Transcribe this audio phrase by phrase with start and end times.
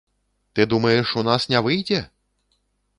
[0.53, 2.05] Ты думаеш, у нас не выйдзе?